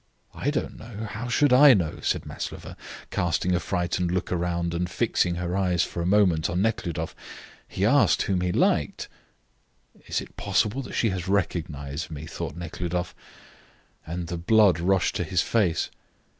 [0.33, 1.05] "I don't know.
[1.11, 2.75] How should I know?" said Maslova,
[3.11, 7.15] casting a frightened look round, and fixing her eyes for a moment on Nekhludoff.
[7.67, 9.07] "He asked whom he liked."
[10.07, 13.13] "Is it possible that she has recognised me?" thought Nekhludoff,
[14.07, 15.91] and the blood rushed to his face.